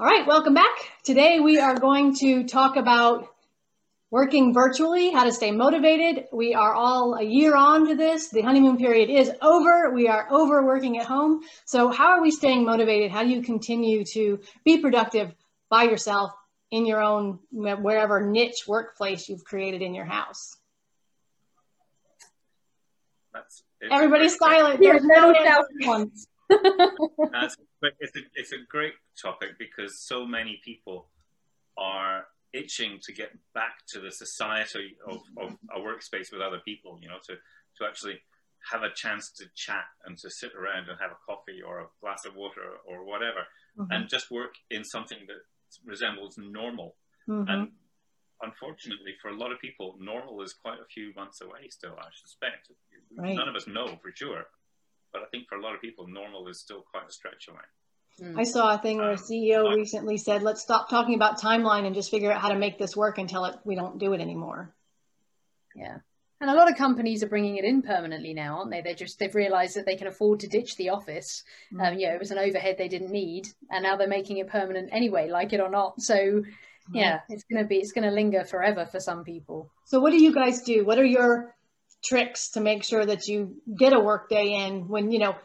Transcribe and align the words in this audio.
All 0.00 0.06
right, 0.06 0.26
welcome 0.26 0.54
back. 0.54 0.78
Today 1.04 1.40
we 1.40 1.58
are 1.58 1.78
going 1.78 2.14
to 2.20 2.44
talk 2.44 2.76
about 2.76 3.28
working 4.10 4.54
virtually, 4.54 5.10
how 5.10 5.24
to 5.24 5.30
stay 5.30 5.50
motivated. 5.50 6.24
We 6.32 6.54
are 6.54 6.72
all 6.72 7.16
a 7.16 7.22
year 7.22 7.54
on 7.54 7.86
to 7.86 7.94
this. 7.94 8.30
The 8.30 8.40
honeymoon 8.40 8.78
period 8.78 9.10
is 9.10 9.30
over. 9.42 9.90
We 9.90 10.08
are 10.08 10.26
over 10.30 10.64
working 10.64 10.96
at 10.96 11.04
home. 11.04 11.42
So 11.66 11.90
how 11.90 12.12
are 12.12 12.22
we 12.22 12.30
staying 12.30 12.64
motivated? 12.64 13.10
How 13.10 13.24
do 13.24 13.28
you 13.28 13.42
continue 13.42 14.02
to 14.14 14.40
be 14.64 14.78
productive 14.78 15.34
by 15.68 15.82
yourself 15.82 16.32
in 16.70 16.86
your 16.86 17.02
own, 17.02 17.38
wherever 17.52 18.26
niche 18.26 18.64
workplace 18.66 19.28
you've 19.28 19.44
created 19.44 19.82
in 19.82 19.94
your 19.94 20.06
house? 20.06 20.56
That's, 23.34 23.62
Everybody's 23.82 24.38
silent. 24.38 24.80
There's 24.80 25.04
no 25.04 25.34
doubt 25.34 25.66
once. 25.82 26.26
That's, 26.48 27.56
but 27.80 27.92
it's 28.00 28.16
a, 28.16 28.20
it's 28.34 28.52
a 28.52 28.58
great 28.68 28.94
topic 29.20 29.58
because 29.58 30.00
so 30.00 30.26
many 30.26 30.60
people 30.64 31.08
are 31.76 32.26
itching 32.52 32.98
to 33.02 33.12
get 33.12 33.30
back 33.54 33.86
to 33.88 34.00
the 34.00 34.10
society 34.10 34.96
of, 35.06 35.20
of 35.38 35.56
a 35.74 35.78
workspace 35.78 36.32
with 36.32 36.40
other 36.40 36.60
people, 36.64 36.98
you 37.00 37.08
know, 37.08 37.18
to, 37.26 37.34
to 37.78 37.86
actually 37.86 38.20
have 38.70 38.82
a 38.82 38.90
chance 38.94 39.30
to 39.30 39.44
chat 39.54 39.84
and 40.04 40.18
to 40.18 40.28
sit 40.28 40.52
around 40.54 40.88
and 40.88 40.98
have 41.00 41.10
a 41.10 41.20
coffee 41.26 41.62
or 41.66 41.80
a 41.80 41.86
glass 42.00 42.24
of 42.26 42.34
water 42.36 42.76
or 42.86 43.04
whatever 43.04 43.46
mm-hmm. 43.78 43.90
and 43.90 44.08
just 44.08 44.30
work 44.30 44.54
in 44.70 44.84
something 44.84 45.18
that 45.26 45.40
resembles 45.84 46.36
normal. 46.38 46.96
Mm-hmm. 47.28 47.48
And 47.50 47.68
unfortunately, 48.42 49.14
for 49.22 49.28
a 49.28 49.36
lot 49.36 49.52
of 49.52 49.60
people, 49.60 49.96
normal 49.98 50.42
is 50.42 50.52
quite 50.52 50.78
a 50.78 50.88
few 50.92 51.12
months 51.14 51.40
away 51.40 51.68
still, 51.70 51.94
I 51.98 52.08
suspect. 52.12 52.70
Right. 53.16 53.34
None 53.34 53.48
of 53.48 53.54
us 53.54 53.66
know 53.66 53.98
for 54.02 54.12
sure. 54.14 54.44
But 55.12 55.22
I 55.22 55.26
think 55.30 55.48
for 55.48 55.56
a 55.56 55.62
lot 55.62 55.74
of 55.74 55.80
people, 55.80 56.06
normal 56.06 56.48
is 56.48 56.60
still 56.60 56.82
quite 56.82 57.08
a 57.08 57.12
stretch 57.12 57.48
away. 57.48 57.58
Hmm. 58.20 58.38
I 58.38 58.44
saw 58.44 58.74
a 58.74 58.78
thing 58.78 58.98
where 58.98 59.10
a 59.10 59.14
um, 59.14 59.18
CEO 59.18 59.74
recently 59.74 60.18
said, 60.18 60.42
let's 60.42 60.62
stop 60.62 60.88
talking 60.88 61.14
about 61.14 61.40
timeline 61.40 61.86
and 61.86 61.94
just 61.94 62.10
figure 62.10 62.30
out 62.30 62.40
how 62.40 62.48
to 62.48 62.58
make 62.58 62.78
this 62.78 62.96
work 62.96 63.18
until 63.18 63.44
it, 63.46 63.56
we 63.64 63.74
don't 63.74 63.98
do 63.98 64.12
it 64.12 64.20
anymore. 64.20 64.74
Yeah. 65.74 65.98
And 66.40 66.48
a 66.48 66.54
lot 66.54 66.70
of 66.70 66.76
companies 66.76 67.22
are 67.22 67.28
bringing 67.28 67.56
it 67.56 67.64
in 67.64 67.82
permanently 67.82 68.32
now, 68.32 68.58
aren't 68.58 68.70
they? 68.70 68.80
They 68.80 68.94
just 68.94 69.18
they've 69.18 69.34
realised 69.34 69.76
that 69.76 69.84
they 69.84 69.96
can 69.96 70.06
afford 70.06 70.40
to 70.40 70.48
ditch 70.48 70.76
the 70.76 70.88
office. 70.88 71.44
Mm. 71.72 71.86
Um, 71.86 71.98
yeah, 71.98 72.14
it 72.14 72.18
was 72.18 72.30
an 72.30 72.38
overhead 72.38 72.76
they 72.78 72.88
didn't 72.88 73.10
need, 73.10 73.46
and 73.70 73.82
now 73.82 73.96
they're 73.96 74.08
making 74.08 74.38
it 74.38 74.48
permanent 74.48 74.88
anyway, 74.90 75.28
like 75.28 75.52
it 75.52 75.60
or 75.60 75.68
not. 75.68 76.00
So, 76.00 76.42
yeah, 76.94 77.20
it's 77.28 77.44
gonna 77.44 77.66
be 77.66 77.76
it's 77.76 77.92
gonna 77.92 78.10
linger 78.10 78.44
forever 78.44 78.86
for 78.86 79.00
some 79.00 79.22
people. 79.22 79.70
So, 79.84 80.00
what 80.00 80.12
do 80.12 80.22
you 80.22 80.34
guys 80.34 80.62
do? 80.62 80.82
What 80.82 80.98
are 80.98 81.04
your 81.04 81.54
tricks 82.02 82.50
to 82.50 82.60
make 82.60 82.84
sure 82.84 83.04
that 83.04 83.26
you 83.26 83.56
get 83.76 83.92
a 83.92 84.00
work 84.00 84.28
day 84.28 84.54
in 84.64 84.88
when 84.88 85.10
you 85.10 85.18
know 85.18 85.36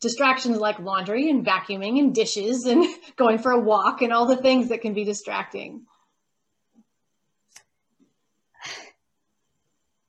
distractions 0.00 0.58
like 0.58 0.78
laundry 0.78 1.30
and 1.30 1.46
vacuuming 1.46 1.98
and 1.98 2.14
dishes 2.14 2.66
and 2.66 2.84
going 3.16 3.38
for 3.38 3.52
a 3.52 3.60
walk 3.60 4.02
and 4.02 4.12
all 4.12 4.26
the 4.26 4.36
things 4.36 4.68
that 4.68 4.82
can 4.82 4.92
be 4.94 5.04
distracting? 5.04 5.86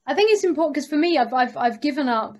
I 0.05 0.13
think 0.13 0.31
it's 0.31 0.43
important 0.43 0.75
because 0.75 0.89
for 0.89 0.97
me, 0.97 1.17
I've 1.17 1.33
I've 1.33 1.57
I've 1.57 1.81
given 1.81 2.09
up 2.09 2.37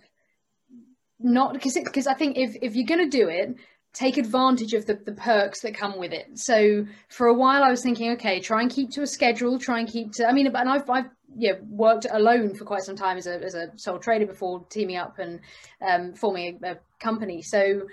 not 1.19 1.53
because 1.53 1.73
because 1.73 2.07
I 2.07 2.13
think 2.13 2.37
if 2.37 2.55
if 2.61 2.75
you're 2.75 2.85
going 2.85 3.09
to 3.09 3.17
do 3.17 3.29
it, 3.29 3.55
take 3.93 4.17
advantage 4.17 4.73
of 4.73 4.85
the, 4.85 4.95
the 4.95 5.13
perks 5.13 5.61
that 5.61 5.73
come 5.73 5.97
with 5.97 6.11
it. 6.11 6.37
So 6.37 6.85
for 7.09 7.27
a 7.27 7.33
while, 7.33 7.63
I 7.63 7.71
was 7.71 7.81
thinking, 7.81 8.11
okay, 8.11 8.39
try 8.39 8.61
and 8.61 8.69
keep 8.69 8.91
to 8.91 9.01
a 9.01 9.07
schedule, 9.07 9.57
try 9.57 9.79
and 9.79 9.87
keep 9.87 10.11
to. 10.13 10.27
I 10.27 10.33
mean, 10.33 10.47
and 10.47 10.69
I've 10.69 10.89
I've 10.89 11.09
yeah 11.35 11.53
worked 11.69 12.05
alone 12.09 12.55
for 12.55 12.65
quite 12.65 12.83
some 12.83 12.95
time 12.95 13.17
as 13.17 13.27
a 13.27 13.41
as 13.43 13.55
a 13.55 13.71
sole 13.77 13.99
trader 13.99 14.25
before 14.25 14.65
teaming 14.69 14.97
up 14.97 15.19
and 15.19 15.39
um, 15.81 16.13
forming 16.13 16.59
a, 16.63 16.71
a 16.71 16.79
company. 16.99 17.41
So 17.41 17.87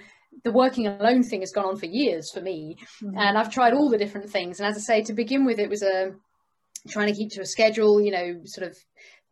the 0.44 0.52
working 0.52 0.86
alone 0.86 1.22
thing 1.22 1.40
has 1.40 1.52
gone 1.52 1.66
on 1.66 1.76
for 1.76 1.86
years 1.86 2.30
for 2.32 2.40
me, 2.40 2.76
mm-hmm. 3.02 3.16
and 3.16 3.36
I've 3.38 3.52
tried 3.52 3.74
all 3.74 3.90
the 3.90 3.98
different 3.98 4.30
things. 4.30 4.60
And 4.60 4.68
as 4.68 4.76
I 4.76 4.80
say, 4.80 5.02
to 5.04 5.12
begin 5.12 5.44
with, 5.44 5.58
it 5.58 5.68
was 5.68 5.82
a 5.82 6.12
trying 6.88 7.08
to 7.08 7.14
keep 7.14 7.30
to 7.32 7.42
a 7.42 7.46
schedule. 7.46 8.00
You 8.00 8.12
know, 8.12 8.40
sort 8.44 8.66
of 8.68 8.76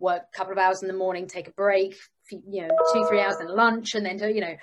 work 0.00 0.22
a 0.32 0.36
couple 0.36 0.52
of 0.52 0.58
hours 0.58 0.82
in 0.82 0.88
the 0.88 0.94
morning, 0.94 1.26
take 1.26 1.48
a 1.48 1.52
break, 1.52 1.94
you 2.30 2.62
know, 2.62 2.68
two, 2.92 3.06
three 3.08 3.20
hours 3.20 3.36
then 3.38 3.54
lunch, 3.54 3.94
and 3.94 4.04
then, 4.04 4.16
do, 4.16 4.28
you 4.28 4.40
know, 4.40 4.56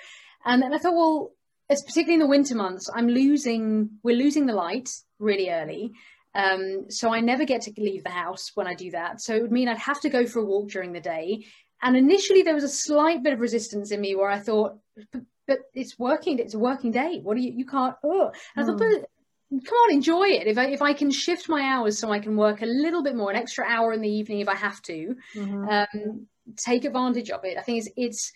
and 0.44 0.62
then 0.62 0.74
I 0.74 0.78
thought, 0.78 0.94
well, 0.94 1.32
it's 1.68 1.82
particularly 1.82 2.14
in 2.14 2.20
the 2.20 2.26
winter 2.26 2.54
months, 2.54 2.90
I'm 2.92 3.08
losing, 3.08 3.90
we're 4.02 4.16
losing 4.16 4.46
the 4.46 4.54
light 4.54 4.88
really 5.18 5.50
early. 5.50 5.92
Um, 6.38 6.88
so 6.88 7.12
I 7.12 7.20
never 7.20 7.44
get 7.44 7.62
to 7.62 7.72
leave 7.76 8.04
the 8.04 8.10
house 8.10 8.52
when 8.54 8.68
I 8.68 8.74
do 8.74 8.92
that. 8.92 9.20
So 9.20 9.34
it 9.34 9.42
would 9.42 9.52
mean 9.52 9.68
I'd 9.68 9.78
have 9.78 10.00
to 10.02 10.08
go 10.08 10.24
for 10.24 10.38
a 10.38 10.44
walk 10.44 10.70
during 10.70 10.92
the 10.92 11.00
day. 11.00 11.44
And 11.82 11.96
initially 11.96 12.42
there 12.42 12.54
was 12.54 12.64
a 12.64 12.68
slight 12.68 13.24
bit 13.24 13.32
of 13.32 13.40
resistance 13.40 13.90
in 13.90 14.00
me 14.00 14.14
where 14.14 14.30
I 14.30 14.38
thought, 14.38 14.78
but, 15.12 15.60
it's 15.74 15.98
working, 15.98 16.38
it's 16.38 16.54
a 16.54 16.58
working 16.58 16.92
day. 16.92 17.20
What 17.22 17.36
do 17.36 17.42
you, 17.42 17.52
you 17.56 17.66
can't, 17.66 17.96
oh, 18.04 18.30
and 18.54 18.64
I 18.64 18.66
thought, 18.66 18.80
hmm. 18.80 19.00
but 19.00 19.08
can't 19.50 19.92
enjoy 19.92 20.28
it 20.28 20.46
if 20.46 20.58
I 20.58 20.66
if 20.66 20.82
I 20.82 20.92
can 20.92 21.10
shift 21.10 21.48
my 21.48 21.62
hours 21.62 21.98
so 21.98 22.10
I 22.12 22.18
can 22.18 22.36
work 22.36 22.60
a 22.60 22.66
little 22.66 23.02
bit 23.02 23.16
more, 23.16 23.30
an 23.30 23.36
extra 23.36 23.64
hour 23.66 23.94
in 23.94 24.02
the 24.02 24.10
evening 24.10 24.40
if 24.40 24.48
I 24.48 24.54
have 24.54 24.82
to, 24.82 25.16
mm-hmm. 25.34 25.68
um, 25.68 26.26
take 26.56 26.84
advantage 26.84 27.30
of 27.30 27.44
it. 27.44 27.56
I 27.56 27.62
think 27.62 27.78
it's 27.78 27.88
it's 27.96 28.32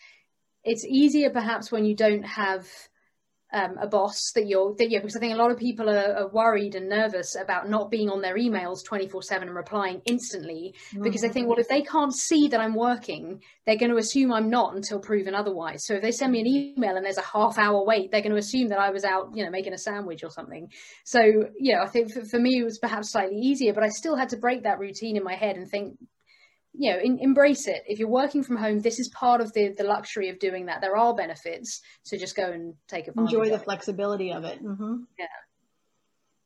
it's 0.64 0.84
easier 0.86 1.28
perhaps 1.28 1.70
when 1.70 1.84
you 1.84 1.94
don't 1.94 2.24
have 2.24 2.66
um, 3.52 3.76
a 3.80 3.86
boss 3.86 4.32
that 4.34 4.46
you're 4.46 4.74
that 4.76 4.90
yeah 4.90 5.00
because 5.00 5.16
I 5.16 5.20
think 5.20 5.34
a 5.34 5.36
lot 5.36 5.50
of 5.50 5.58
people 5.58 5.90
are, 5.90 6.16
are 6.16 6.28
worried 6.28 6.74
and 6.74 6.88
nervous 6.88 7.36
about 7.36 7.68
not 7.68 7.90
being 7.90 8.08
on 8.08 8.22
their 8.22 8.36
emails 8.36 8.84
24 8.84 9.22
7 9.22 9.48
and 9.48 9.56
replying 9.56 10.00
instantly 10.06 10.74
mm-hmm. 10.90 11.02
because 11.02 11.20
they 11.20 11.28
think 11.28 11.48
well 11.48 11.58
if 11.58 11.68
they 11.68 11.82
can't 11.82 12.14
see 12.14 12.48
that 12.48 12.60
I'm 12.60 12.74
working 12.74 13.42
they're 13.66 13.76
going 13.76 13.90
to 13.90 13.98
assume 13.98 14.32
I'm 14.32 14.48
not 14.48 14.74
until 14.74 15.00
proven 15.00 15.34
otherwise 15.34 15.84
so 15.84 15.94
if 15.94 16.02
they 16.02 16.12
send 16.12 16.32
me 16.32 16.40
an 16.40 16.46
email 16.46 16.96
and 16.96 17.04
there's 17.04 17.18
a 17.18 17.22
half 17.22 17.58
hour 17.58 17.84
wait 17.84 18.10
they're 18.10 18.22
going 18.22 18.32
to 18.32 18.38
assume 18.38 18.68
that 18.68 18.78
I 18.78 18.90
was 18.90 19.04
out 19.04 19.30
you 19.34 19.44
know 19.44 19.50
making 19.50 19.74
a 19.74 19.78
sandwich 19.78 20.24
or 20.24 20.30
something 20.30 20.70
so 21.04 21.20
you 21.20 21.74
know 21.74 21.82
I 21.82 21.88
think 21.88 22.12
for, 22.12 22.24
for 22.24 22.38
me 22.38 22.60
it 22.60 22.64
was 22.64 22.78
perhaps 22.78 23.12
slightly 23.12 23.36
easier 23.36 23.74
but 23.74 23.84
I 23.84 23.88
still 23.88 24.16
had 24.16 24.30
to 24.30 24.36
break 24.36 24.62
that 24.62 24.78
routine 24.78 25.16
in 25.16 25.24
my 25.24 25.34
head 25.34 25.56
and 25.56 25.68
think 25.68 25.98
you 26.74 26.92
know 26.92 26.98
in, 26.98 27.18
embrace 27.18 27.66
it. 27.68 27.82
If 27.86 27.98
you're 27.98 28.08
working 28.08 28.42
from 28.42 28.56
home 28.56 28.80
this 28.80 28.98
is 28.98 29.08
part 29.08 29.40
of 29.40 29.52
the 29.52 29.74
the 29.76 29.84
luxury 29.84 30.28
of 30.28 30.38
doing 30.38 30.66
that. 30.66 30.80
There 30.80 30.96
are 30.96 31.14
benefits 31.14 31.80
so 32.02 32.16
just 32.16 32.36
go 32.36 32.50
and 32.50 32.74
take 32.88 33.08
advantage 33.08 33.32
enjoy 33.32 33.48
the 33.48 33.56
of 33.56 33.64
flexibility 33.64 34.32
of 34.32 34.44
it. 34.44 34.62
Mm-hmm. 34.62 35.02
yeah. 35.18 35.26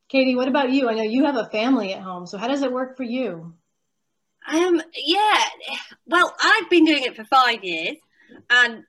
Katy 0.09 0.35
what 0.35 0.47
about 0.47 0.71
you? 0.71 0.89
I 0.89 0.93
know 0.93 1.03
you 1.03 1.25
have 1.25 1.37
a 1.37 1.49
family 1.49 1.93
at 1.93 2.01
home 2.01 2.27
so 2.27 2.37
how 2.37 2.47
does 2.47 2.61
it 2.61 2.71
work 2.71 2.97
for 2.97 3.03
you? 3.03 3.53
Um 4.49 4.81
yeah. 4.95 5.43
Well 6.05 6.33
i've 6.41 6.69
been 6.69 6.85
doing 6.85 7.03
it 7.03 7.15
for 7.15 7.25
five 7.25 7.63
years 7.63 7.97
and 8.49 8.83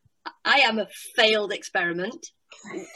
i 0.45 0.61
am 0.61 0.79
a 0.79 0.89
failed 1.15 1.53
experiment. 1.53 2.27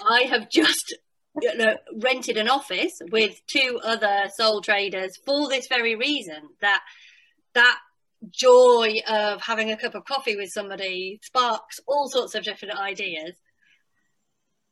I 0.09 0.23
have 0.23 0.51
just 0.51 0.95
you 1.41 1.57
know, 1.57 1.77
rented 2.03 2.37
an 2.37 2.49
office 2.49 3.01
with 3.11 3.41
two 3.47 3.81
other 3.83 4.25
sole 4.37 4.61
traders 4.61 5.17
for 5.25 5.49
this 5.49 5.67
very 5.67 5.97
reason 5.97 6.43
that 6.61 6.83
that 7.55 7.79
joy 8.31 9.01
of 9.09 9.43
having 9.43 9.71
a 9.71 9.77
cup 9.77 9.95
of 9.95 10.05
coffee 10.05 10.37
with 10.37 10.51
somebody 10.51 11.21
sparks 11.23 11.81
all 11.87 12.09
sorts 12.09 12.35
of 12.35 12.45
different 12.45 12.79
ideas. 12.79 13.33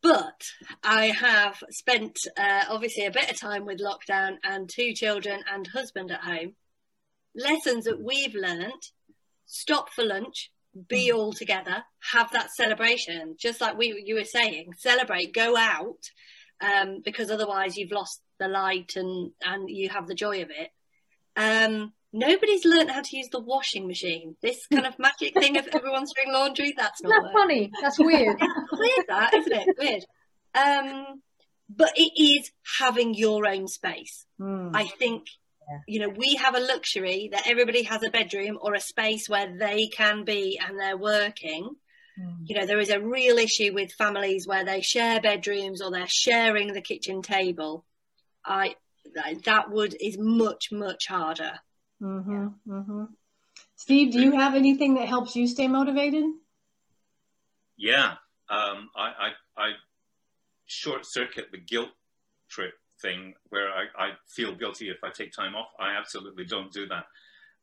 But 0.02 0.42
I 0.82 1.06
have 1.06 1.62
spent 1.70 2.18
uh, 2.38 2.64
obviously 2.68 3.04
a 3.04 3.10
bit 3.10 3.30
of 3.30 3.38
time 3.38 3.66
with 3.66 3.80
lockdown 3.80 4.36
and 4.42 4.68
two 4.68 4.94
children 4.94 5.42
and 5.52 5.66
husband 5.66 6.10
at 6.10 6.22
home. 6.22 6.54
Lessons 7.34 7.84
that 7.84 8.02
we've 8.02 8.34
learned 8.34 8.82
stop 9.50 9.90
for 9.90 10.04
lunch, 10.04 10.50
be 10.88 11.10
mm. 11.10 11.14
all 11.14 11.32
together, 11.32 11.82
have 12.12 12.30
that 12.32 12.50
celebration, 12.52 13.34
just 13.38 13.60
like 13.60 13.76
we 13.76 14.02
you 14.06 14.14
were 14.14 14.24
saying, 14.24 14.72
celebrate, 14.78 15.34
go 15.34 15.56
out, 15.56 15.98
um, 16.60 17.00
because 17.04 17.30
otherwise 17.30 17.76
you've 17.76 17.92
lost 17.92 18.22
the 18.38 18.48
light 18.48 18.92
and 18.96 19.32
and 19.44 19.68
you 19.68 19.88
have 19.88 20.06
the 20.06 20.14
joy 20.14 20.42
of 20.42 20.50
it. 20.50 20.70
Um, 21.36 21.92
nobody's 22.12 22.64
learned 22.64 22.90
how 22.90 23.02
to 23.02 23.16
use 23.16 23.28
the 23.30 23.40
washing 23.40 23.86
machine. 23.86 24.36
This 24.42 24.66
kind 24.66 24.86
of 24.86 24.98
magic 24.98 25.34
thing 25.34 25.56
of 25.56 25.68
everyone's 25.68 26.12
doing 26.14 26.32
laundry, 26.34 26.74
that's 26.76 27.02
not 27.02 27.22
that 27.22 27.32
funny. 27.32 27.70
That's 27.80 27.98
weird. 27.98 28.40
weird 28.72 29.06
that, 29.08 29.34
isn't 29.34 29.52
it? 29.52 29.76
Weird. 29.78 30.04
Um, 30.54 31.22
but 31.68 31.92
it 31.96 32.20
is 32.20 32.50
having 32.78 33.14
your 33.14 33.46
own 33.46 33.68
space. 33.68 34.26
Mm. 34.40 34.72
I 34.74 34.86
think 34.86 35.26
yeah. 35.68 35.78
you 35.86 36.00
know, 36.00 36.08
we 36.08 36.34
have 36.36 36.54
a 36.54 36.60
luxury 36.60 37.28
that 37.32 37.46
everybody 37.48 37.84
has 37.84 38.02
a 38.02 38.10
bedroom 38.10 38.58
or 38.60 38.74
a 38.74 38.80
space 38.80 39.28
where 39.28 39.56
they 39.56 39.86
can 39.86 40.24
be 40.24 40.60
and 40.64 40.78
they're 40.78 40.98
working. 40.98 41.70
Mm. 42.20 42.38
You 42.44 42.58
know, 42.58 42.66
there 42.66 42.80
is 42.80 42.90
a 42.90 43.00
real 43.00 43.38
issue 43.38 43.72
with 43.72 43.92
families 43.92 44.46
where 44.46 44.64
they 44.64 44.80
share 44.80 45.20
bedrooms 45.20 45.80
or 45.80 45.90
they're 45.90 46.06
sharing 46.08 46.72
the 46.72 46.82
kitchen 46.82 47.22
table. 47.22 47.84
I 48.44 48.74
that 49.44 49.70
would 49.70 49.96
is 50.00 50.16
much 50.18 50.68
much 50.70 51.06
harder 51.08 51.60
Mm-hmm, 52.02 52.46
mm-hmm. 52.68 53.04
Steve, 53.76 54.12
do 54.12 54.20
you 54.20 54.32
have 54.32 54.54
anything 54.54 54.94
that 54.94 55.08
helps 55.08 55.36
you 55.36 55.46
stay 55.46 55.68
motivated? 55.68 56.24
Yeah, 57.76 58.14
um, 58.48 58.90
I, 58.96 59.08
I, 59.08 59.30
I, 59.56 59.70
short 60.66 61.04
circuit 61.04 61.46
the 61.50 61.58
guilt 61.58 61.88
trip 62.48 62.74
thing 63.00 63.34
where 63.48 63.68
I, 63.70 63.86
I, 63.98 64.10
feel 64.28 64.54
guilty 64.54 64.88
if 64.88 64.98
I 65.02 65.10
take 65.10 65.32
time 65.32 65.54
off. 65.54 65.68
I 65.78 65.96
absolutely 65.96 66.44
don't 66.44 66.70
do 66.72 66.86
that. 66.88 67.04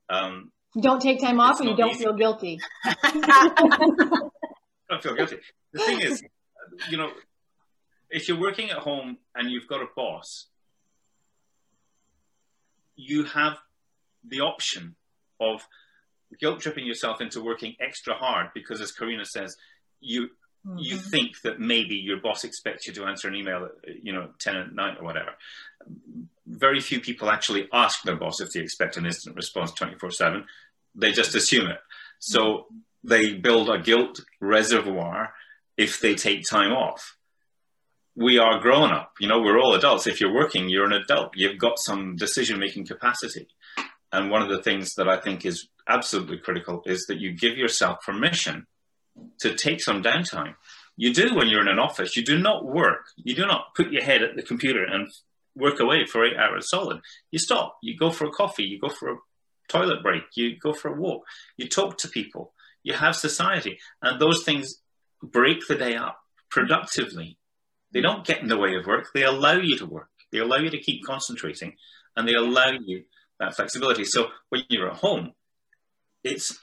Um, 0.10 0.52
you 0.76 0.82
don't 0.82 1.02
take 1.02 1.22
time 1.22 1.40
off, 1.40 1.60
and 1.60 1.70
you 1.70 1.76
don't 1.76 1.92
easy. 1.92 2.04
feel 2.04 2.14
guilty. 2.14 2.60
Don't 4.90 5.04
feel 5.04 5.16
guilty. 5.16 5.38
The 5.74 5.80
thing 5.80 6.00
is, 6.00 6.24
you 6.90 6.98
know, 6.98 7.12
if 8.10 8.28
you're 8.28 8.40
working 8.40 8.70
at 8.70 8.78
home 8.78 9.18
and 9.36 9.52
you've 9.52 9.68
got 9.68 9.82
a 9.82 9.88
boss, 9.96 10.48
you 12.96 13.26
have 13.26 13.58
the 14.28 14.42
option 14.42 14.96
of 15.40 15.68
guilt 16.40 16.60
tripping 16.60 16.86
yourself 16.86 17.22
into 17.22 17.44
working 17.44 17.76
extra 17.80 18.14
hard 18.14 18.48
because, 18.54 18.82
as 18.82 18.92
Karina 18.92 19.26
says, 19.26 19.56
you 20.00 20.30
mm-hmm. 20.66 20.78
you 20.78 20.98
think 20.98 21.42
that 21.42 21.60
maybe 21.60 21.96
your 21.96 22.20
boss 22.20 22.44
expects 22.44 22.88
you 22.88 22.94
to 22.94 23.06
answer 23.06 23.28
an 23.28 23.36
email 23.36 23.66
at 23.66 24.04
you 24.04 24.14
know 24.14 24.30
ten 24.40 24.58
at 24.58 24.74
night 24.74 24.98
or 25.00 25.06
whatever. 25.06 25.32
Very 26.46 26.80
few 26.80 27.00
people 27.00 27.30
actually 27.30 27.68
ask 27.74 28.04
their 28.04 28.16
boss 28.16 28.40
if 28.42 28.52
they 28.52 28.62
expect 28.62 28.98
an 28.98 29.06
instant 29.06 29.36
response 29.36 29.72
twenty 29.72 29.96
four 29.98 30.12
seven. 30.12 30.46
They 30.96 31.12
just 31.12 31.36
assume 31.36 31.68
it. 31.68 31.80
So 32.20 32.40
mm-hmm. 32.42 33.08
they 33.08 33.34
build 33.34 33.70
a 33.70 33.80
guilt 33.80 34.22
reservoir 34.42 35.34
if 35.78 36.00
they 36.00 36.16
take 36.16 36.44
time 36.50 36.72
off. 36.72 37.16
We 38.16 38.40
are 38.40 38.60
grown 38.60 38.92
up, 38.92 39.12
you 39.20 39.28
know, 39.28 39.40
we're 39.40 39.60
all 39.60 39.76
adults. 39.76 40.08
If 40.08 40.20
you're 40.20 40.34
working, 40.34 40.70
you're 40.70 40.88
an 40.88 40.94
adult. 40.94 41.34
You've 41.36 41.60
got 41.60 41.78
some 41.78 42.16
decision 42.16 42.58
making 42.60 42.88
capacity. 42.88 43.48
And 44.12 44.32
one 44.32 44.42
of 44.42 44.50
the 44.50 44.62
things 44.62 44.96
that 44.96 45.10
I 45.10 45.18
think 45.18 45.46
is 45.46 45.68
absolutely 45.88 46.38
critical 46.38 46.82
is 46.86 47.06
that 47.08 47.20
you 47.20 47.34
give 47.34 47.58
yourself 47.58 48.00
permission 48.06 48.66
to 49.40 49.54
take 49.56 49.82
some 49.82 50.04
downtime. 50.04 50.56
You 50.96 51.14
do 51.14 51.36
when 51.36 51.48
you're 51.48 51.62
in 51.62 51.68
an 51.68 51.80
office. 51.80 52.16
You 52.16 52.24
do 52.24 52.40
not 52.40 52.66
work. 52.66 53.06
You 53.18 53.36
do 53.36 53.46
not 53.46 53.76
put 53.76 53.92
your 53.92 54.04
head 54.04 54.24
at 54.24 54.36
the 54.36 54.42
computer 54.42 54.84
and 54.84 55.10
work 55.56 55.80
away 55.80 56.06
for 56.06 56.26
eight 56.26 56.38
hours 56.38 56.70
solid. 56.70 57.02
You 57.32 57.40
stop. 57.40 57.78
You 57.82 57.98
go 57.98 58.10
for 58.12 58.26
a 58.26 58.32
coffee. 58.32 58.64
You 58.64 58.80
go 58.80 58.90
for 58.90 59.12
a 59.12 59.18
toilet 59.68 60.02
break. 60.02 60.24
You 60.36 60.58
go 60.58 60.74
for 60.74 60.90
a 60.90 61.00
walk. 61.00 61.24
You 61.58 61.68
talk 61.68 61.98
to 62.00 62.08
people. 62.08 62.54
You 62.84 62.94
have 62.94 63.16
society. 63.16 63.80
And 64.02 64.20
those 64.20 64.44
things 64.44 64.82
break 65.22 65.68
the 65.68 65.76
day 65.76 65.96
up 65.96 66.20
productively. 66.50 67.38
They 67.92 68.02
don't 68.02 68.26
get 68.26 68.42
in 68.42 68.48
the 68.48 68.58
way 68.58 68.76
of 68.76 68.86
work. 68.86 69.10
They 69.14 69.24
allow 69.24 69.54
you 69.54 69.78
to 69.78 69.86
work. 69.86 70.10
They 70.32 70.40
allow 70.40 70.58
you 70.58 70.70
to 70.70 70.80
keep 70.80 71.06
concentrating 71.06 71.76
and 72.16 72.28
they 72.28 72.34
allow 72.34 72.72
you 72.72 73.04
that 73.40 73.56
flexibility. 73.56 74.04
So 74.04 74.28
when 74.50 74.64
you're 74.70 74.90
at 74.90 74.98
home, 74.98 75.34
it's 76.24 76.58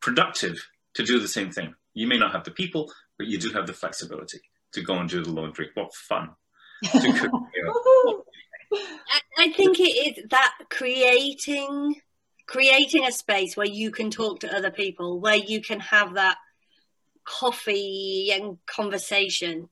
productive 0.00 0.56
to 0.94 1.04
do 1.04 1.18
the 1.18 1.28
same 1.28 1.50
thing. 1.50 1.74
You 1.94 2.06
may 2.06 2.18
not 2.18 2.32
have 2.32 2.44
the 2.44 2.50
people, 2.50 2.92
but 3.18 3.26
you 3.26 3.38
do 3.38 3.50
have 3.52 3.66
the 3.66 3.72
flexibility 3.72 4.40
to 4.72 4.82
go 4.82 4.94
and 4.98 5.08
do 5.08 5.22
the 5.22 5.30
laundry. 5.30 5.70
What 5.74 5.94
fun! 5.94 6.30
I 9.38 9.52
think 9.52 9.78
it 9.78 10.18
is 10.18 10.24
that 10.30 10.52
creating 10.70 11.96
creating 12.46 13.06
a 13.06 13.12
space 13.12 13.56
where 13.56 13.66
you 13.66 13.90
can 13.90 14.10
talk 14.10 14.40
to 14.40 14.54
other 14.54 14.70
people, 14.70 15.20
where 15.20 15.36
you 15.36 15.62
can 15.62 15.80
have 15.80 16.14
that 16.14 16.36
coffee 17.24 18.30
and 18.32 18.58
conversation. 18.66 19.68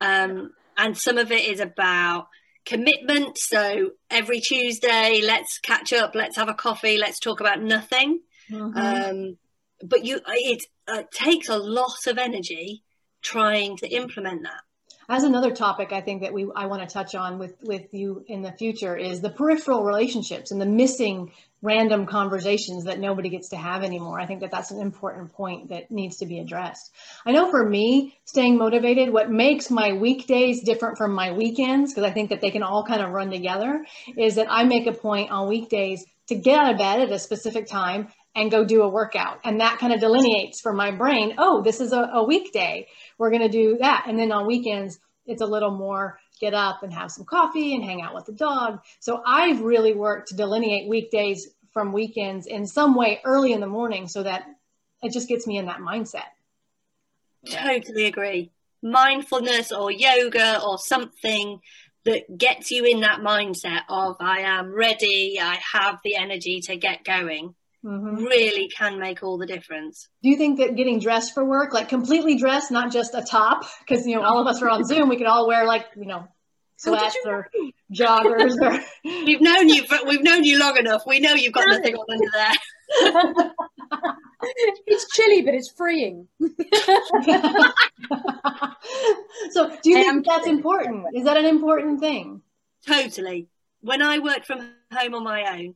Um, 0.00 0.52
and 0.76 0.96
some 0.96 1.18
of 1.18 1.30
it 1.30 1.44
is 1.44 1.60
about 1.60 2.28
commitment. 2.64 3.38
So 3.38 3.90
every 4.10 4.40
Tuesday, 4.40 5.20
let's 5.22 5.58
catch 5.58 5.92
up, 5.92 6.14
let's 6.14 6.36
have 6.36 6.48
a 6.48 6.54
coffee, 6.54 6.98
let's 6.98 7.18
talk 7.18 7.40
about 7.40 7.62
nothing. 7.62 8.20
Mm-hmm. 8.50 8.78
Um, 8.78 9.38
but 9.82 10.04
you, 10.04 10.20
it 10.26 10.64
uh, 10.88 11.02
takes 11.12 11.48
a 11.48 11.58
lot 11.58 12.06
of 12.06 12.18
energy 12.18 12.82
trying 13.22 13.76
to 13.78 13.88
implement 13.88 14.42
that. 14.42 14.60
As 15.08 15.22
another 15.22 15.50
topic, 15.50 15.92
I 15.92 16.00
think 16.00 16.22
that 16.22 16.32
we 16.32 16.46
I 16.56 16.66
want 16.66 16.88
to 16.88 16.92
touch 16.92 17.14
on 17.14 17.38
with 17.38 17.54
with 17.62 17.92
you 17.92 18.24
in 18.26 18.40
the 18.42 18.52
future 18.52 18.96
is 18.96 19.20
the 19.20 19.30
peripheral 19.30 19.84
relationships 19.84 20.50
and 20.50 20.60
the 20.60 20.66
missing 20.66 21.32
random 21.60 22.06
conversations 22.06 22.84
that 22.84 22.98
nobody 22.98 23.28
gets 23.28 23.48
to 23.50 23.56
have 23.56 23.82
anymore. 23.82 24.20
I 24.20 24.26
think 24.26 24.40
that 24.40 24.50
that's 24.50 24.70
an 24.70 24.80
important 24.80 25.32
point 25.32 25.70
that 25.70 25.90
needs 25.90 26.18
to 26.18 26.26
be 26.26 26.38
addressed. 26.38 26.92
I 27.26 27.32
know 27.32 27.50
for 27.50 27.68
me, 27.68 28.18
staying 28.24 28.58
motivated, 28.58 29.10
what 29.10 29.30
makes 29.30 29.70
my 29.70 29.92
weekdays 29.92 30.62
different 30.62 30.98
from 30.98 31.12
my 31.14 31.32
weekends, 31.32 31.92
because 31.92 32.08
I 32.08 32.12
think 32.12 32.30
that 32.30 32.40
they 32.42 32.50
can 32.50 32.62
all 32.62 32.84
kind 32.84 33.02
of 33.02 33.10
run 33.10 33.30
together, 33.30 33.84
is 34.16 34.34
that 34.34 34.46
I 34.50 34.64
make 34.64 34.86
a 34.86 34.92
point 34.92 35.30
on 35.30 35.48
weekdays 35.48 36.04
to 36.28 36.34
get 36.34 36.58
out 36.58 36.72
of 36.72 36.78
bed 36.78 37.00
at 37.00 37.12
a 37.12 37.18
specific 37.18 37.66
time 37.66 38.08
and 38.34 38.50
go 38.50 38.64
do 38.64 38.82
a 38.82 38.88
workout. 38.88 39.40
And 39.44 39.60
that 39.60 39.78
kind 39.78 39.92
of 39.92 40.00
delineates 40.00 40.60
for 40.60 40.72
my 40.72 40.90
brain, 40.90 41.34
oh, 41.38 41.62
this 41.62 41.80
is 41.80 41.92
a, 41.92 42.00
a 42.14 42.24
weekday. 42.24 42.88
We're 43.18 43.30
going 43.30 43.42
to 43.42 43.48
do 43.48 43.78
that. 43.78 44.06
And 44.08 44.18
then 44.18 44.32
on 44.32 44.46
weekends, 44.46 44.98
it's 45.26 45.42
a 45.42 45.46
little 45.46 45.70
more 45.70 46.18
get 46.40 46.52
up 46.52 46.82
and 46.82 46.92
have 46.92 47.12
some 47.12 47.24
coffee 47.24 47.74
and 47.74 47.84
hang 47.84 48.02
out 48.02 48.14
with 48.14 48.26
the 48.26 48.32
dog. 48.32 48.80
So 48.98 49.22
I've 49.24 49.60
really 49.60 49.94
worked 49.94 50.28
to 50.28 50.36
delineate 50.36 50.88
weekdays 50.88 51.48
from 51.72 51.92
weekends 51.92 52.46
in 52.46 52.66
some 52.66 52.94
way 52.94 53.20
early 53.24 53.52
in 53.52 53.60
the 53.60 53.66
morning 53.66 54.08
so 54.08 54.22
that 54.22 54.44
it 55.02 55.12
just 55.12 55.28
gets 55.28 55.46
me 55.46 55.58
in 55.58 55.66
that 55.66 55.80
mindset. 55.80 56.24
Totally 57.48 58.06
agree. 58.06 58.50
Mindfulness 58.82 59.70
or 59.70 59.90
yoga 59.90 60.60
or 60.62 60.78
something 60.78 61.60
that 62.04 62.36
gets 62.36 62.70
you 62.70 62.84
in 62.84 63.00
that 63.00 63.20
mindset 63.20 63.80
of 63.88 64.16
I 64.20 64.40
am 64.40 64.74
ready, 64.74 65.38
I 65.40 65.58
have 65.72 66.00
the 66.04 66.16
energy 66.16 66.60
to 66.62 66.76
get 66.76 67.04
going 67.04 67.54
mm-hmm. 67.84 68.24
really 68.24 68.68
can 68.68 68.98
make 68.98 69.22
all 69.22 69.38
the 69.38 69.46
difference. 69.46 70.08
Do 70.22 70.30
you 70.30 70.36
think 70.36 70.58
that 70.58 70.76
getting 70.76 70.98
dressed 70.98 71.34
for 71.34 71.44
work, 71.44 71.72
like 71.72 71.88
completely 71.88 72.36
dressed, 72.36 72.70
not 72.70 72.92
just 72.92 73.14
a 73.14 73.22
top, 73.22 73.64
because 73.86 74.06
you 74.06 74.16
know 74.16 74.22
all 74.22 74.40
of 74.40 74.46
us 74.46 74.62
are 74.62 74.70
on 74.70 74.84
Zoom, 74.90 75.08
we 75.08 75.16
could 75.16 75.26
all 75.26 75.46
wear 75.46 75.66
like 75.66 75.86
you 75.96 76.06
know 76.06 76.26
sweats 76.76 77.16
or 77.24 77.48
joggers 77.92 78.56
or 78.60 78.82
we've 79.04 79.40
known 79.40 79.68
you 79.68 79.84
but 79.88 80.06
we've 80.06 80.22
known 80.22 80.44
you 80.44 80.58
long 80.58 80.76
enough. 80.76 81.02
We 81.06 81.20
know 81.20 81.34
you've 81.34 81.52
got 81.52 81.68
nothing 81.68 81.94
on 81.94 82.06
under 82.10 82.30
there. 82.32 83.50
It's 84.86 85.08
chilly 85.16 85.40
but 85.40 85.54
it's 85.54 85.70
freeing. 85.70 86.28
So 89.52 89.74
do 89.82 89.90
you 89.90 90.02
think 90.02 90.26
that's 90.26 90.46
important? 90.46 91.06
Is 91.14 91.24
that 91.24 91.38
an 91.38 91.46
important 91.46 92.00
thing? 92.00 92.42
Totally. 92.86 93.48
When 93.80 94.02
i 94.02 94.18
worked 94.18 94.46
from 94.46 94.70
home 94.92 95.14
on 95.14 95.24
my 95.24 95.58
own 95.58 95.74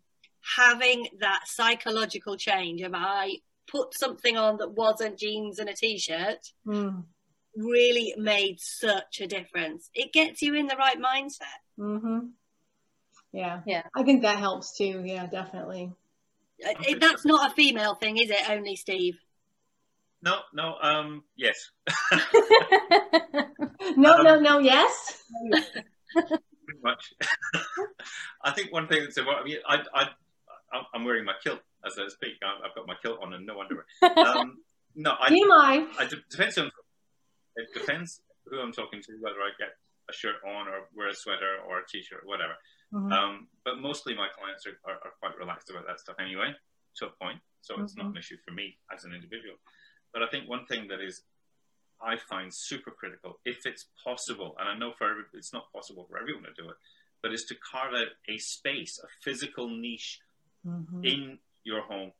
having 0.56 1.08
that 1.20 1.42
psychological 1.46 2.36
change 2.36 2.80
of 2.82 2.92
I 2.94 3.38
put 3.66 3.96
something 3.98 4.36
on 4.36 4.58
that 4.58 4.72
wasn't 4.72 5.18
jeans 5.18 5.58
and 5.58 5.68
a 5.68 5.74
t-shirt 5.74 6.52
mm. 6.66 7.04
really 7.56 8.14
made 8.16 8.60
such 8.60 9.20
a 9.20 9.26
difference. 9.26 9.90
It 9.94 10.12
gets 10.12 10.42
you 10.42 10.54
in 10.54 10.66
the 10.66 10.76
right 10.76 10.98
mindset. 10.98 11.60
Mm-hmm. 11.78 12.28
Yeah, 13.32 13.60
yeah. 13.66 13.82
I 13.94 14.04
think 14.04 14.22
that 14.22 14.38
helps 14.38 14.76
too. 14.76 15.02
Yeah, 15.04 15.26
definitely. 15.26 15.92
Uh, 16.66 16.72
it, 16.80 17.00
that's 17.00 17.24
not 17.24 17.50
a 17.50 17.54
female 17.54 17.94
thing, 17.94 18.16
is 18.16 18.30
it? 18.30 18.48
Only 18.48 18.74
Steve. 18.76 19.18
No, 20.22 20.38
no. 20.52 20.74
Um, 20.82 21.24
yes. 21.36 21.70
no, 23.96 24.12
um, 24.14 24.24
no, 24.24 24.40
no. 24.40 24.58
Yes. 24.58 25.22
Pretty 26.12 26.80
much. 26.82 27.14
I 28.44 28.50
think 28.50 28.72
one 28.72 28.88
thing 28.88 29.02
that's 29.02 29.16
important. 29.16 29.46
I 29.46 29.48
mean, 29.48 29.58
I, 29.66 29.82
I 29.94 30.08
I'm 30.92 31.04
wearing 31.04 31.24
my 31.24 31.34
kilt 31.42 31.60
as 31.84 31.98
I 31.98 32.08
speak. 32.08 32.34
I've 32.42 32.74
got 32.74 32.86
my 32.86 32.96
kilt 33.02 33.18
on 33.22 33.32
and 33.32 33.46
no 33.46 33.60
underwear. 33.60 33.86
Um, 34.02 34.58
no, 34.94 35.14
I, 35.18 35.30
TMI. 35.30 35.86
I, 35.98 36.04
I 36.04 36.08
depends 36.30 36.58
on 36.58 36.70
it 37.56 37.68
depends 37.74 38.20
who 38.46 38.60
I'm 38.60 38.72
talking 38.72 39.02
to, 39.02 39.12
whether 39.20 39.40
I 39.40 39.50
get 39.58 39.76
a 40.08 40.12
shirt 40.12 40.36
on 40.46 40.68
or 40.68 40.88
wear 40.96 41.08
a 41.08 41.14
sweater 41.14 41.58
or 41.68 41.80
a 41.80 41.86
t-shirt, 41.86 42.22
whatever. 42.24 42.54
Mm-hmm. 42.92 43.12
Um, 43.12 43.48
but 43.64 43.78
mostly 43.78 44.14
my 44.14 44.28
clients 44.36 44.66
are, 44.66 44.78
are, 44.88 44.98
are, 45.04 45.12
quite 45.20 45.36
relaxed 45.36 45.68
about 45.70 45.86
that 45.86 46.00
stuff 46.00 46.16
anyway, 46.18 46.52
to 46.96 47.06
a 47.06 47.10
point. 47.22 47.38
So 47.60 47.74
mm-hmm. 47.74 47.84
it's 47.84 47.96
not 47.96 48.06
mm-hmm. 48.06 48.16
an 48.16 48.18
issue 48.18 48.36
for 48.46 48.54
me 48.54 48.78
as 48.94 49.04
an 49.04 49.12
individual. 49.12 49.56
But 50.12 50.22
I 50.22 50.28
think 50.28 50.48
one 50.48 50.64
thing 50.66 50.88
that 50.88 51.00
is 51.00 51.22
I 52.00 52.16
find 52.16 52.54
super 52.54 52.90
critical, 52.90 53.40
if 53.44 53.66
it's 53.66 53.86
possible, 54.02 54.56
and 54.58 54.68
I 54.68 54.78
know 54.78 54.92
for 54.96 55.10
every, 55.10 55.24
it's 55.34 55.52
not 55.52 55.70
possible 55.72 56.06
for 56.08 56.18
everyone 56.18 56.44
to 56.44 56.54
do 56.56 56.68
it, 56.70 56.76
but 57.22 57.32
is 57.32 57.44
to 57.46 57.56
carve 57.56 57.92
out 57.92 58.08
a 58.28 58.38
space, 58.38 58.98
a 59.02 59.08
physical 59.22 59.68
niche 59.68 60.20
mm-hmm. 60.66 61.04
in 61.04 61.38
your 61.64 61.82
home, 61.82 62.12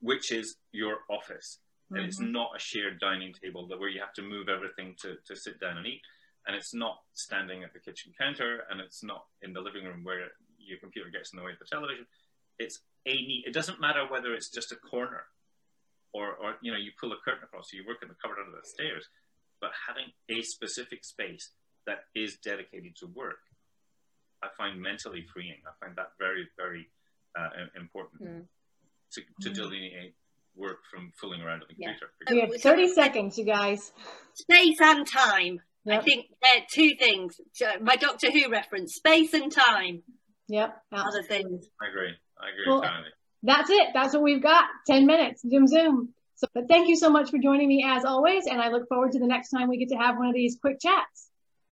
which 0.00 0.32
is 0.32 0.56
your 0.72 0.98
office. 1.10 1.58
Mm-hmm. 1.86 1.96
And 1.96 2.06
it's 2.06 2.20
mm-hmm. 2.20 2.32
not 2.32 2.50
a 2.56 2.60
shared 2.60 3.00
dining 3.00 3.34
table 3.34 3.66
that 3.68 3.78
where 3.78 3.88
you 3.88 4.00
have 4.00 4.14
to 4.14 4.22
move 4.22 4.48
everything 4.48 4.96
to, 5.02 5.16
to 5.26 5.36
sit 5.36 5.60
down 5.60 5.78
and 5.78 5.86
eat. 5.86 6.02
And 6.46 6.56
it's 6.56 6.74
not 6.74 6.98
standing 7.12 7.62
at 7.62 7.72
the 7.72 7.78
kitchen 7.78 8.12
counter 8.18 8.64
and 8.70 8.80
it's 8.80 9.04
not 9.04 9.26
in 9.42 9.52
the 9.52 9.60
living 9.60 9.84
room 9.84 10.02
where 10.02 10.32
your 10.58 10.78
computer 10.78 11.10
gets 11.10 11.32
in 11.32 11.38
the 11.38 11.44
way 11.44 11.52
of 11.52 11.58
the 11.58 11.64
television. 11.64 12.06
It's 12.58 12.80
a 13.06 13.12
neat, 13.12 13.44
it 13.46 13.54
doesn't 13.54 13.80
matter 13.80 14.06
whether 14.08 14.34
it's 14.34 14.50
just 14.50 14.72
a 14.72 14.76
corner 14.76 15.24
or, 16.12 16.34
or 16.34 16.54
you 16.60 16.70
know, 16.70 16.78
you 16.78 16.90
pull 17.00 17.12
a 17.12 17.16
curtain 17.24 17.44
across, 17.44 17.70
so 17.70 17.76
you 17.76 17.84
work 17.86 18.02
in 18.02 18.08
the 18.08 18.14
cupboard 18.20 18.38
under 18.44 18.58
the 18.58 18.68
stairs, 18.68 19.08
but 19.60 19.70
having 19.88 20.12
a 20.28 20.42
specific 20.42 21.04
space 21.04 21.50
that 21.86 22.04
is 22.14 22.36
dedicated 22.36 22.94
to 22.96 23.06
work, 23.06 23.40
I 24.42 24.48
find 24.56 24.80
mentally 24.80 25.24
freeing. 25.32 25.62
I 25.66 25.72
find 25.84 25.96
that 25.96 26.12
very, 26.18 26.48
very 26.56 26.90
uh, 27.38 27.48
important 27.76 28.22
mm. 28.22 28.42
to, 29.12 29.22
to 29.42 29.50
mm. 29.50 29.54
delineate 29.54 30.14
work 30.54 30.78
from 30.90 31.12
fooling 31.16 31.40
around 31.40 31.62
on 31.62 31.66
the 31.68 31.74
computer. 31.74 32.12
Yeah. 32.28 32.32
We 32.32 32.40
have 32.40 32.60
30 32.60 32.92
seconds, 32.92 33.38
you 33.38 33.44
guys. 33.44 33.92
Space 34.34 34.78
and 34.80 35.06
time. 35.06 35.60
Yep. 35.84 36.00
I 36.00 36.04
think 36.04 36.26
they're 36.40 36.66
two 36.70 36.92
things. 36.98 37.40
My 37.80 37.96
Doctor 37.96 38.30
Who 38.30 38.50
reference, 38.50 38.94
space 38.94 39.34
and 39.34 39.50
time. 39.50 40.02
Yep. 40.48 40.76
Other 40.92 41.22
things. 41.22 41.66
I 41.80 41.88
agree. 41.88 42.12
I 42.38 42.50
agree 42.50 42.64
well, 42.66 42.82
entirely. 42.82 43.08
That's 43.42 43.70
it. 43.70 43.88
That's 43.94 44.14
what 44.14 44.22
we've 44.22 44.42
got. 44.42 44.64
10 44.86 45.06
minutes. 45.06 45.42
Zoom, 45.42 45.66
zoom. 45.66 46.14
So, 46.36 46.46
but 46.54 46.68
thank 46.68 46.88
you 46.88 46.96
so 46.96 47.10
much 47.10 47.30
for 47.30 47.38
joining 47.38 47.68
me 47.68 47.84
as 47.86 48.04
always. 48.04 48.46
And 48.46 48.60
I 48.60 48.68
look 48.68 48.88
forward 48.88 49.12
to 49.12 49.18
the 49.18 49.26
next 49.26 49.50
time 49.50 49.68
we 49.68 49.78
get 49.78 49.88
to 49.88 49.96
have 49.96 50.16
one 50.16 50.28
of 50.28 50.34
these 50.34 50.58
quick 50.60 50.78
chats. 50.80 51.28